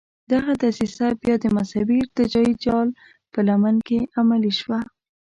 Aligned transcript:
دغه 0.31 0.51
دسیسه 0.63 1.05
بیا 1.21 1.35
د 1.39 1.45
مذهبي 1.57 1.95
ارتجاعي 2.01 2.53
جال 2.63 2.87
په 3.31 3.39
لمن 3.47 3.75
کې 3.87 3.99
عملي 4.19 4.51
شوه. 4.59 4.79